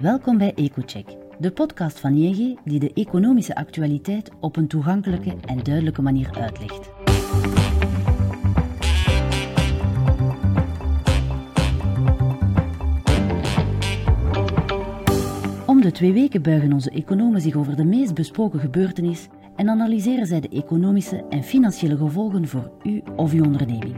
[0.00, 5.62] Welkom bij EcoCheck, de podcast van ING die de economische actualiteit op een toegankelijke en
[5.62, 6.90] duidelijke manier uitlegt.
[15.66, 20.26] Om de twee weken buigen onze economen zich over de meest besproken gebeurtenis en analyseren
[20.26, 23.96] zij de economische en financiële gevolgen voor u of uw onderneming.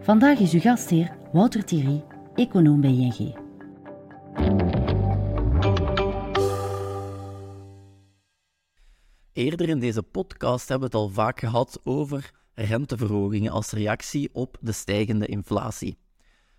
[0.00, 2.04] Vandaag is uw gastheer Wouter Thierry,
[2.34, 3.46] econoom bij ING.
[9.38, 14.56] Eerder in deze podcast hebben we het al vaak gehad over renteverhogingen als reactie op
[14.60, 15.98] de stijgende inflatie.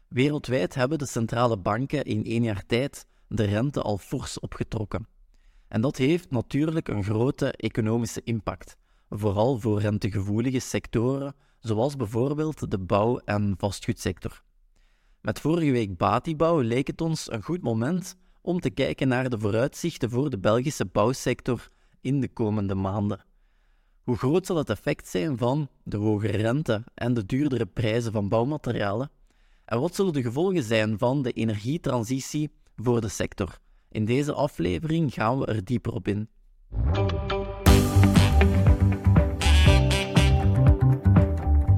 [0.07, 5.07] Wereldwijd hebben de centrale banken in één jaar tijd de rente al fors opgetrokken.
[5.67, 8.77] En dat heeft natuurlijk een grote economische impact,
[9.09, 14.43] vooral voor rentegevoelige sectoren, zoals bijvoorbeeld de bouw- en vastgoedsector.
[15.21, 19.39] Met vorige week Batibouw leek het ons een goed moment om te kijken naar de
[19.39, 21.69] vooruitzichten voor de Belgische bouwsector
[22.01, 23.23] in de komende maanden.
[24.03, 28.29] Hoe groot zal het effect zijn van de hogere rente en de duurdere prijzen van
[28.29, 29.11] bouwmaterialen?
[29.65, 33.59] En wat zullen de gevolgen zijn van de energietransitie voor de sector?
[33.89, 36.29] In deze aflevering gaan we er dieper op in.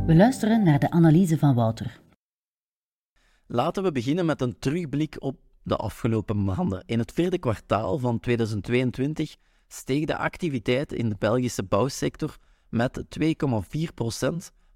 [0.06, 2.02] We luisteren naar de analyse van Wouter.
[3.47, 6.83] Laten we beginnen met een terugblik op de afgelopen maanden.
[6.85, 9.35] In het vierde kwartaal van 2022
[9.73, 12.38] steeg de activiteit in de Belgische bouwsector
[12.69, 13.25] met 2,4%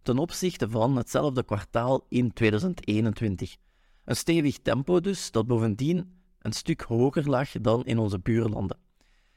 [0.02, 3.56] ten opzichte van hetzelfde kwartaal in 2021.
[4.06, 8.78] Een stevig tempo dus, dat bovendien een stuk hoger lag dan in onze buurlanden.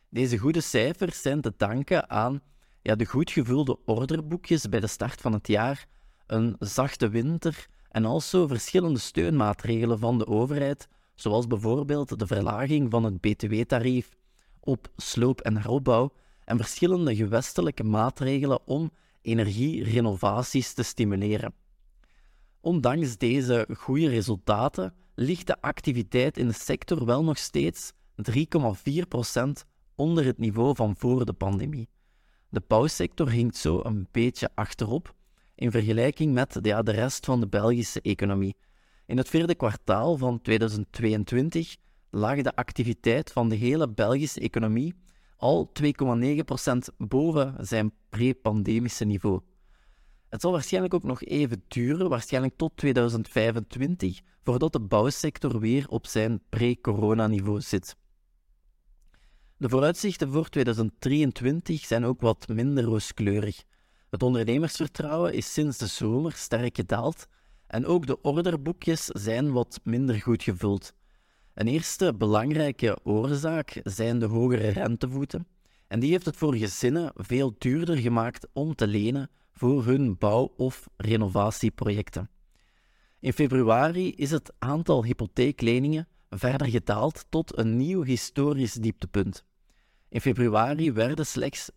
[0.09, 2.41] Deze goede cijfers zijn te danken aan
[2.83, 5.87] ja, de goed gevulde orderboekjes bij de start van het jaar,
[6.27, 13.05] een zachte winter en also verschillende steunmaatregelen van de overheid, zoals bijvoorbeeld de verlaging van
[13.05, 14.17] het btw-tarief
[14.61, 16.13] op sloop en heropbouw
[16.45, 18.91] en verschillende gewestelijke maatregelen om
[19.23, 21.55] energierenovaties te stimuleren.
[22.61, 27.93] Ondanks deze goede resultaten ligt de activiteit in de sector wel nog steeds
[28.31, 29.51] 3,4%
[29.95, 31.89] onder het niveau van voor de pandemie.
[32.49, 35.15] De bouwsector hinkt zo een beetje achterop
[35.55, 38.57] in vergelijking met ja, de rest van de Belgische economie.
[39.07, 41.77] In het vierde kwartaal van 2022
[42.11, 44.95] lag de activiteit van de hele Belgische economie
[45.37, 49.41] al 2,9% boven zijn pre-pandemische niveau.
[50.29, 56.07] Het zal waarschijnlijk ook nog even duren, waarschijnlijk tot 2025, voordat de bouwsector weer op
[56.07, 57.97] zijn pre-corona-niveau zit.
[59.57, 63.63] De vooruitzichten voor 2023 zijn ook wat minder rooskleurig.
[64.11, 67.27] Het ondernemersvertrouwen is sinds de zomer sterk gedaald
[67.67, 70.93] en ook de orderboekjes zijn wat minder goed gevuld.
[71.59, 75.47] Een eerste belangrijke oorzaak zijn de hogere rentevoeten.
[75.89, 80.53] En die heeft het voor gezinnen veel duurder gemaakt om te lenen voor hun bouw-
[80.57, 82.31] of renovatieprojecten.
[83.21, 89.45] In februari is het aantal hypotheekleningen verder gedaald tot een nieuw historisch dieptepunt.
[90.09, 91.77] In februari werden slechts 16.165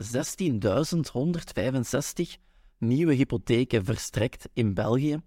[2.77, 5.21] nieuwe hypotheken verstrekt in België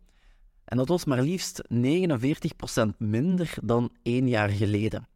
[0.64, 5.08] en dat was maar liefst 49% minder dan één jaar geleden.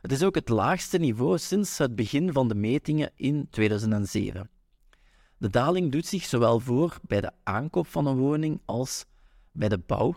[0.00, 4.50] Het is ook het laagste niveau sinds het begin van de metingen in 2007.
[5.36, 9.04] De daling doet zich zowel voor bij de aankoop van een woning als
[9.52, 10.14] bij de bouw.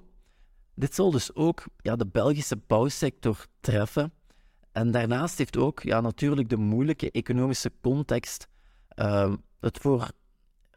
[0.76, 4.14] Dit zal dus ook ja, de Belgische bouwsector treffen.
[4.72, 8.48] En daarnaast heeft ook ja, natuurlijk de moeilijke economische context
[8.96, 10.12] uh, het voor,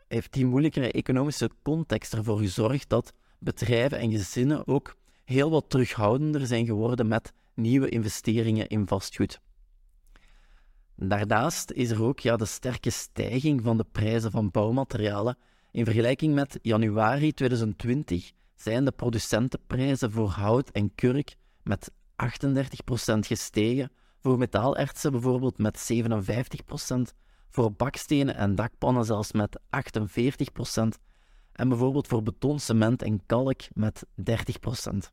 [0.09, 6.47] heeft die moeilijkere economische context ervoor gezorgd dat bedrijven en gezinnen ook heel wat terughoudender
[6.47, 9.41] zijn geworden met nieuwe investeringen in vastgoed.
[10.97, 15.39] Daarnaast is er ook ja, de sterke stijging van de prijzen van bouwmaterialen.
[15.71, 23.91] In vergelijking met januari 2020 zijn de producentenprijzen voor hout en kurk met 38% gestegen,
[24.21, 26.97] voor metaalertsen bijvoorbeeld met 57%,
[27.51, 29.61] voor bakstenen en dakpannen zelfs met
[30.81, 30.89] 48%,
[31.57, 35.13] en bijvoorbeeld voor beton, cement en kalk met 30%.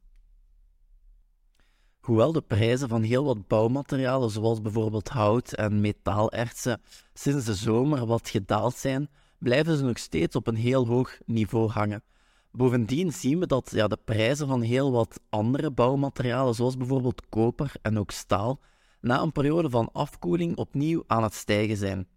[1.99, 6.81] Hoewel de prijzen van heel wat bouwmaterialen, zoals bijvoorbeeld hout en metaalertsen,
[7.13, 11.69] sinds de zomer wat gedaald zijn, blijven ze nog steeds op een heel hoog niveau
[11.69, 12.03] hangen.
[12.51, 17.71] Bovendien zien we dat ja, de prijzen van heel wat andere bouwmaterialen, zoals bijvoorbeeld koper
[17.81, 18.59] en ook staal,
[19.01, 22.07] na een periode van afkoeling opnieuw aan het stijgen zijn.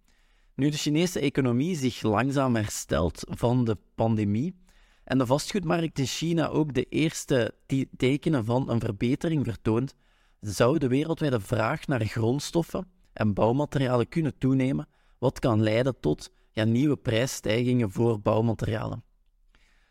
[0.56, 4.56] Nu de Chinese economie zich langzaam herstelt van de pandemie
[5.04, 7.54] en de vastgoedmarkt in China ook de eerste
[7.96, 9.94] tekenen van een verbetering vertoont,
[10.40, 14.88] zou de wereldwijde vraag naar grondstoffen en bouwmaterialen kunnen toenemen,
[15.18, 19.04] wat kan leiden tot ja, nieuwe prijsstijgingen voor bouwmaterialen.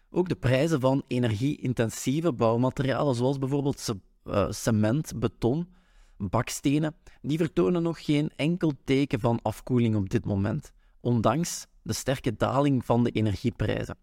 [0.10, 5.68] Ook de prijzen van energie-intensieve bouwmaterialen, zoals bijvoorbeeld uh, cement, beton,
[6.18, 12.36] bakstenen, die vertonen nog geen enkel teken van afkoeling op dit moment, ondanks de sterke
[12.36, 13.98] daling van de energieprijzen.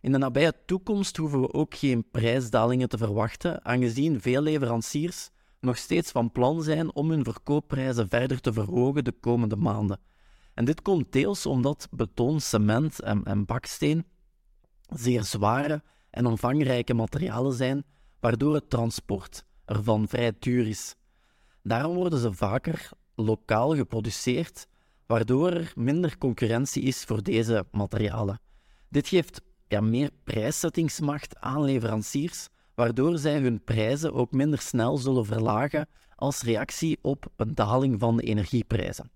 [0.00, 5.30] In de nabije toekomst hoeven we ook geen prijsdalingen te verwachten, aangezien veel leveranciers
[5.60, 10.00] nog steeds van plan zijn om hun verkoopprijzen verder te verhogen de komende maanden.
[10.54, 14.06] En dit komt deels omdat beton, cement en, en baksteen
[14.88, 17.84] zeer zware en omvangrijke materialen zijn,
[18.20, 20.94] waardoor het transport ervan vrij duur is.
[21.66, 24.66] Daarom worden ze vaker lokaal geproduceerd,
[25.06, 28.40] waardoor er minder concurrentie is voor deze materialen.
[28.88, 35.24] Dit geeft ja, meer prijszettingsmacht aan leveranciers, waardoor zij hun prijzen ook minder snel zullen
[35.24, 39.10] verlagen als reactie op een daling van de energieprijzen.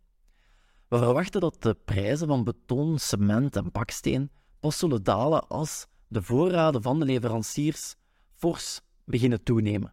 [0.89, 4.31] We verwachten dat de prijzen van beton, cement en baksteen
[4.61, 7.95] pas zullen dalen als de voorraden van de leveranciers
[8.35, 9.93] fors beginnen toenemen.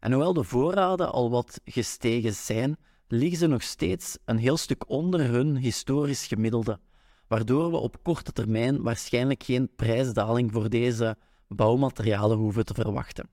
[0.00, 2.76] En hoewel de voorraden al wat gestegen zijn,
[3.08, 6.80] liggen ze nog steeds een heel stuk onder hun historisch gemiddelde,
[7.26, 11.16] waardoor we op korte termijn waarschijnlijk geen prijsdaling voor deze
[11.48, 13.28] bouwmaterialen hoeven te verwachten.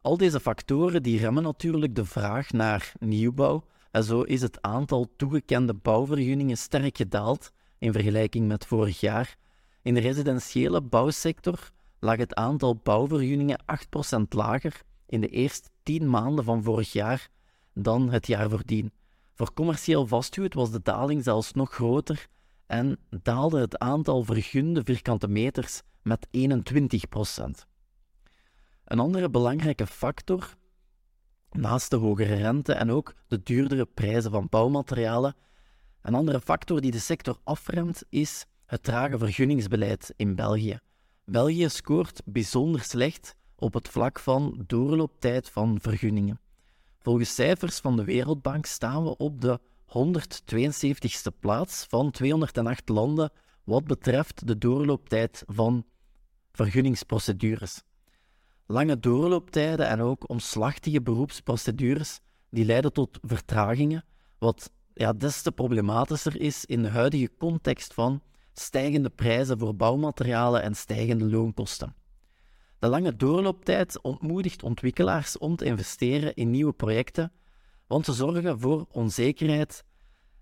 [0.00, 5.12] Al deze factoren die remmen natuurlijk de vraag naar nieuwbouw en zo is het aantal
[5.16, 9.36] toegekende bouwvergunningen sterk gedaald in vergelijking met vorig jaar.
[9.82, 13.60] In de residentiële bouwsector lag het aantal bouwvergunningen
[14.16, 17.28] 8% lager in de eerste 10 maanden van vorig jaar
[17.74, 18.92] dan het jaar voordien.
[19.34, 22.28] Voor commercieel vastgoed was de daling zelfs nog groter
[22.66, 27.66] en daalde het aantal vergunde vierkante meters met 21 procent.
[28.84, 30.56] Een andere belangrijke factor,
[31.50, 35.36] naast de hogere rente en ook de duurdere prijzen van bouwmaterialen,
[36.02, 40.78] een andere factor die de sector afremt, is het trage vergunningsbeleid in België.
[41.24, 46.40] België scoort bijzonder slecht op het vlak van doorlooptijd van vergunningen.
[46.98, 53.30] Volgens cijfers van de Wereldbank staan we op de 172ste plaats van 208 landen
[53.64, 55.84] wat betreft de doorlooptijd van
[56.52, 57.82] vergunningsprocedures.
[58.66, 62.20] Lange doorlooptijden en ook omslachtige beroepsprocedures
[62.50, 64.04] die leiden tot vertragingen,
[64.38, 68.22] wat ja, des te problematischer is in de huidige context van
[68.52, 71.94] stijgende prijzen voor bouwmaterialen en stijgende loonkosten.
[72.78, 77.32] De lange doorlooptijd ontmoedigt ontwikkelaars om te investeren in nieuwe projecten,
[77.86, 79.84] want ze zorgen voor onzekerheid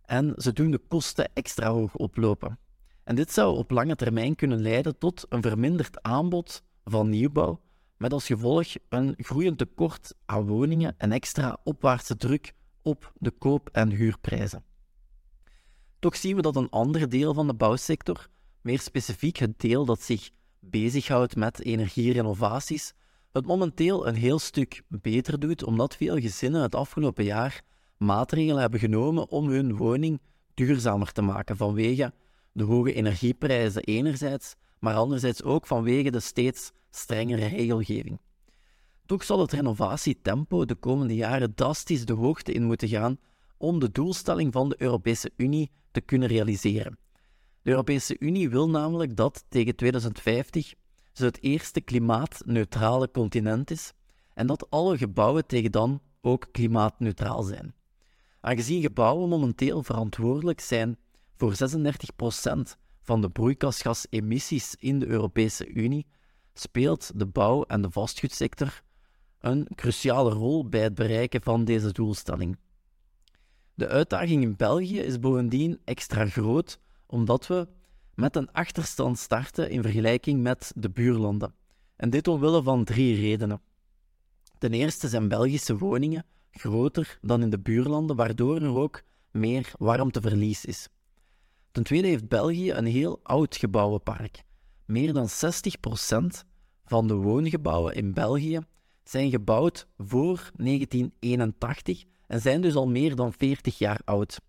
[0.04, 2.58] en ze doen de kosten extra hoog oplopen.
[3.04, 7.60] En dit zou op lange termijn kunnen leiden tot een verminderd aanbod van nieuwbouw,
[7.96, 12.52] met als gevolg een groeiend tekort aan woningen en extra opwaartse druk
[12.82, 14.64] op de koop- en huurprijzen.
[15.98, 18.28] Toch zien we dat een ander deel van de bouwsector,
[18.60, 20.30] meer specifiek het deel dat zich
[20.70, 22.92] bezighoudt met energierenovaties,
[23.32, 27.62] het momenteel een heel stuk beter doet, omdat veel gezinnen het afgelopen jaar
[27.96, 30.20] maatregelen hebben genomen om hun woning
[30.54, 32.12] duurzamer te maken vanwege
[32.52, 38.18] de hoge energieprijzen enerzijds, maar anderzijds ook vanwege de steeds strengere regelgeving.
[39.06, 43.18] Toch zal het renovatietempo de komende jaren drastisch de hoogte in moeten gaan
[43.56, 46.98] om de doelstelling van de Europese Unie te kunnen realiseren.
[47.66, 50.74] De Europese Unie wil namelijk dat tegen 2050
[51.12, 53.92] ze het eerste klimaatneutrale continent is
[54.34, 57.74] en dat alle gebouwen tegen dan ook klimaatneutraal zijn.
[58.40, 60.98] Aangezien gebouwen momenteel verantwoordelijk zijn
[61.36, 61.56] voor 36%
[63.02, 66.06] van de broeikasgasemissies in de Europese Unie,
[66.54, 68.82] speelt de bouw- en de vastgoedsector
[69.40, 72.58] een cruciale rol bij het bereiken van deze doelstelling.
[73.74, 77.68] De uitdaging in België is bovendien extra groot omdat we
[78.14, 81.54] met een achterstand starten in vergelijking met de buurlanden.
[81.96, 83.60] En dit omwille van drie redenen.
[84.58, 90.64] Ten eerste zijn Belgische woningen groter dan in de buurlanden, waardoor er ook meer warmteverlies
[90.64, 90.88] is.
[91.72, 94.42] Ten tweede heeft België een heel oud gebouwenpark.
[94.84, 95.30] Meer dan 60%
[96.84, 98.60] van de woongebouwen in België
[99.04, 104.40] zijn gebouwd voor 1981 en zijn dus al meer dan 40 jaar oud.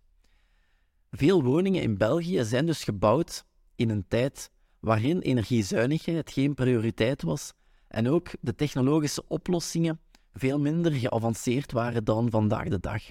[1.10, 4.50] Veel woningen in België zijn dus gebouwd in een tijd
[4.80, 7.52] waarin energiezuinigheid geen prioriteit was
[7.88, 10.00] en ook de technologische oplossingen
[10.32, 13.02] veel minder geavanceerd waren dan vandaag de dag.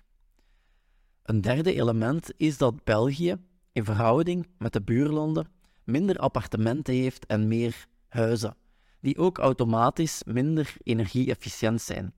[1.23, 3.37] Een derde element is dat België,
[3.71, 5.47] in verhouding met de buurlanden,
[5.83, 8.55] minder appartementen heeft en meer huizen,
[9.01, 12.13] die ook automatisch minder energie-efficiënt zijn.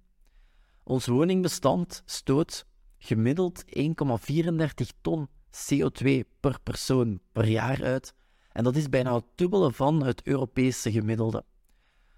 [0.83, 2.65] Ons woningbestand stoot
[2.97, 3.81] gemiddeld 1,34
[5.01, 8.13] ton CO2 per persoon per jaar uit
[8.51, 11.45] en dat is bijna het dubbele van het Europese gemiddelde.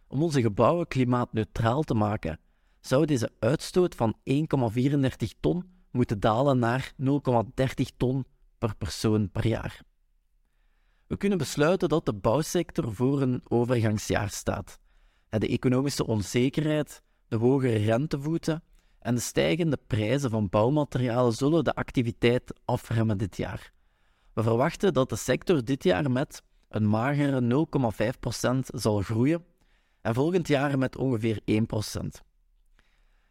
[0.08, 2.40] Om onze gebouwen klimaatneutraal te maken,
[2.80, 5.10] zou deze uitstoot van 1,34
[5.40, 7.06] ton moeten dalen naar 0,30
[7.98, 8.26] ton
[8.58, 9.82] per persoon per jaar.
[11.08, 14.80] We kunnen besluiten dat de bouwsector voor een overgangsjaar staat.
[15.30, 18.64] De economische onzekerheid, de hoge rentevoeten
[19.02, 23.72] en de stijgende prijzen van bouwmaterialen zullen de activiteit afremmen dit jaar.
[24.34, 27.68] We verwachten dat de sector dit jaar met een magere
[28.46, 29.44] 0,5% zal groeien
[30.02, 31.46] en volgend jaar met ongeveer 1%.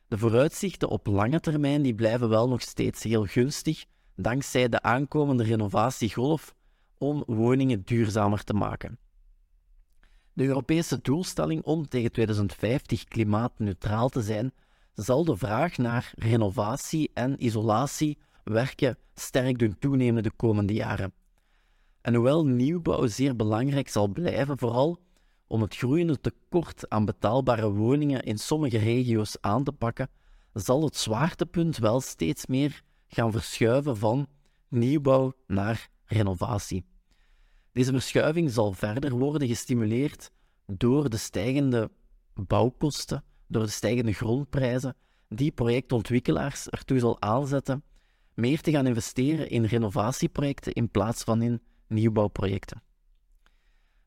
[0.08, 3.84] De vooruitzichten op lange termijn die blijven wel nog steeds heel gunstig,
[4.16, 6.54] dankzij de aankomende renovatiegolf
[6.98, 8.98] om woningen duurzamer te maken.
[10.32, 14.52] De Europese doelstelling om tegen 2050 klimaatneutraal te zijn,
[14.94, 21.12] zal de vraag naar renovatie en isolatie werken sterk doen toenemen de komende jaren.
[22.00, 25.00] En hoewel nieuwbouw zeer belangrijk zal blijven, vooral
[25.46, 30.10] om het groeiende tekort aan betaalbare woningen in sommige regio's aan te pakken,
[30.52, 34.26] zal het zwaartepunt wel steeds meer gaan verschuiven van
[34.68, 36.84] nieuwbouw naar renovatie.
[37.72, 40.30] Deze verschuiving zal verder worden gestimuleerd
[40.66, 41.90] door de stijgende
[42.34, 44.96] bouwkosten, door de stijgende grondprijzen,
[45.28, 47.82] die projectontwikkelaars ertoe zal aanzetten
[48.34, 52.82] meer te gaan investeren in renovatieprojecten in plaats van in nieuwbouwprojecten.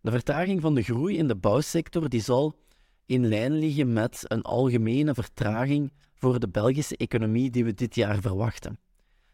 [0.01, 2.59] De vertraging van de groei in de bouwsector die zal
[3.05, 8.21] in lijn liggen met een algemene vertraging voor de Belgische economie die we dit jaar
[8.21, 8.79] verwachten.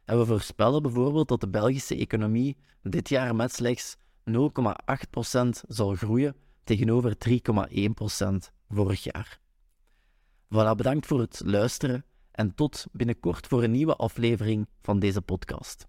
[0.05, 3.97] En we voorspellen bijvoorbeeld dat de Belgische economie dit jaar met slechts
[4.31, 7.33] 0,8% zal groeien tegenover 3,1%
[8.69, 9.39] vorig jaar.
[10.55, 15.87] Voilà, bedankt voor het luisteren en tot binnenkort voor een nieuwe aflevering van deze podcast.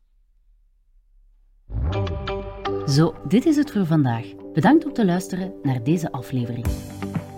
[2.87, 4.27] Zo, dit is het voor vandaag.
[4.53, 6.67] Bedankt om te luisteren naar deze aflevering.